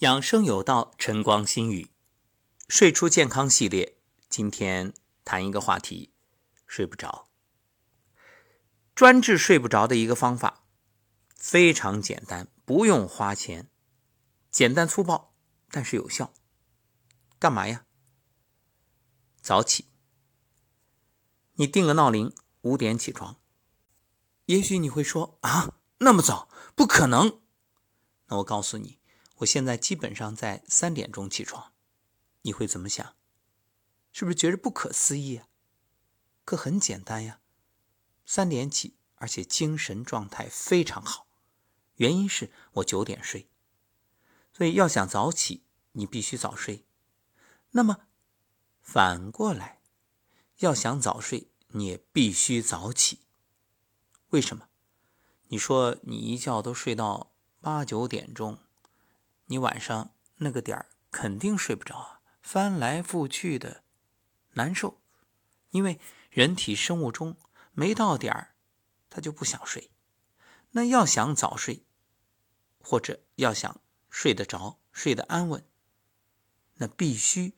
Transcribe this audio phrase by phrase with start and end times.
[0.00, 1.90] 养生有道，晨光心语，
[2.68, 3.98] 睡出健康系列。
[4.30, 4.94] 今天
[5.26, 6.14] 谈一个话题：
[6.66, 7.28] 睡不着。
[8.94, 10.64] 专治睡不着的一个方法，
[11.36, 13.68] 非常简单，不用花钱，
[14.50, 15.34] 简单粗暴，
[15.70, 16.32] 但是有效。
[17.38, 17.84] 干嘛呀？
[19.42, 19.84] 早起。
[21.56, 23.36] 你定个闹铃，五点起床。
[24.46, 27.42] 也许你会说啊，那么早，不可能。
[28.28, 28.98] 那我告诉你。
[29.40, 31.72] 我现在基本上在三点钟起床，
[32.42, 33.14] 你会怎么想？
[34.12, 35.48] 是不是觉得不可思议啊？
[36.44, 37.40] 可很简单呀，
[38.26, 41.26] 三点起，而且精神状态非常好。
[41.96, 43.48] 原因是我九点睡，
[44.52, 46.84] 所以要想早起，你必须早睡。
[47.70, 48.08] 那么
[48.82, 49.80] 反过来，
[50.58, 53.20] 要想早睡，你也必须早起。
[54.30, 54.68] 为什么？
[55.48, 58.58] 你说你一觉都睡到八九点钟。
[59.50, 63.82] 你晚上那个点儿肯定睡不着啊，翻来覆去的
[64.52, 65.00] 难受，
[65.70, 65.98] 因为
[66.30, 67.36] 人体生物钟
[67.72, 68.54] 没到点儿，
[69.08, 69.90] 他就不想睡。
[70.70, 71.84] 那要想早睡，
[72.78, 75.64] 或者要想睡得着、睡得安稳，
[76.76, 77.54] 那必须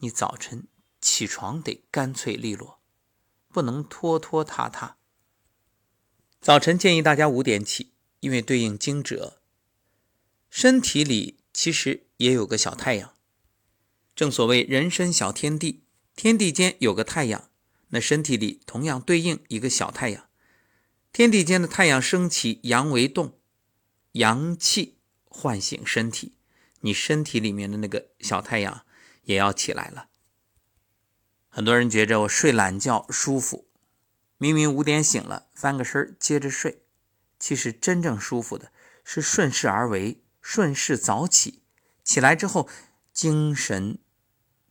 [0.00, 0.68] 你早晨
[1.00, 2.82] 起床得干脆利落，
[3.48, 4.98] 不能拖拖沓沓。
[6.42, 9.38] 早晨建议大家五点起，因为对应惊蛰。
[10.54, 13.14] 身体里其实也有个小太阳，
[14.14, 17.48] 正所谓人身小天地，天地间有个太阳，
[17.88, 20.28] 那身体里同样对应一个小太阳。
[21.10, 23.38] 天地间的太阳升起，阳为动，
[24.12, 26.36] 阳气唤醒身体，
[26.82, 28.84] 你身体里面的那个小太阳
[29.22, 30.10] 也要起来了。
[31.48, 33.66] 很多人觉着我睡懒觉舒服，
[34.36, 36.82] 明明五点醒了，翻个身接着睡，
[37.38, 38.70] 其实真正舒服的
[39.02, 40.18] 是顺势而为。
[40.42, 41.62] 顺势早起，
[42.04, 42.68] 起来之后
[43.12, 43.98] 精神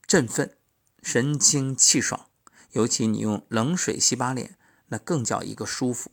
[0.05, 0.55] 振奋，
[1.02, 2.30] 神清气爽。
[2.73, 4.57] 尤其你用冷水洗把脸，
[4.88, 6.12] 那更叫一个舒服。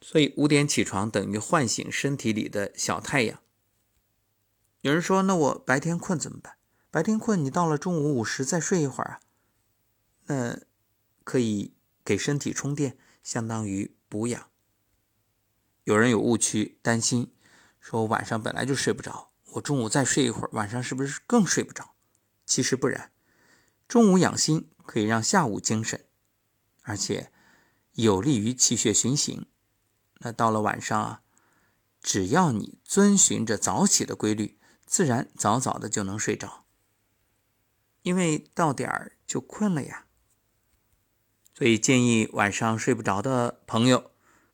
[0.00, 3.40] 所以五点起床等于唤醒身体里的小太阳。
[4.82, 6.58] 有人说：“那我白天困怎么办？”
[6.92, 9.20] 白天困，你到了中午午时再睡一会儿啊，
[10.26, 10.60] 那
[11.24, 11.74] 可以
[12.04, 14.48] 给身体充电，相当于补养。
[15.84, 17.32] 有人有误区，担心。
[17.88, 21.94] 说我晚上本来就睡不着，我中午再睡一会儿，晚上是不是更睡不着？
[22.44, 23.12] 其实不然，
[23.86, 26.04] 中午养心可以让下午精神，
[26.82, 27.30] 而且
[27.92, 29.46] 有利于气血循行。
[30.18, 31.22] 那到了晚上啊，
[32.02, 36.64] 只要你遵循着早起的规律，自然早早的就能睡着，
[38.02, 40.06] 因为到点儿就困了呀。
[41.54, 44.10] 所以建议晚上睡不着的朋友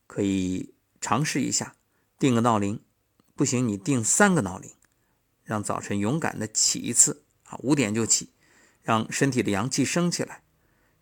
[0.06, 1.74] 可以尝试一下，
[2.18, 2.84] 定个闹铃。
[3.34, 4.70] 不行，你定三个闹铃，
[5.42, 8.30] 让早晨勇敢的起一次啊，五点就起，
[8.82, 10.42] 让身体的阳气升起来。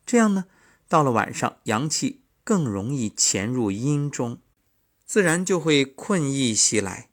[0.07, 0.47] 这样呢，
[0.89, 4.41] 到了晚上，阳气更容易潜入阴中，
[5.05, 7.11] 自然就会困意袭来。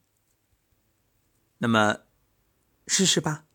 [1.58, 2.02] 那么，
[2.86, 3.47] 试试吧。